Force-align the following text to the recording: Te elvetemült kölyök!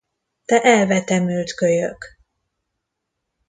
Te 0.45 0.61
elvetemült 0.63 1.53
kölyök! 1.53 2.05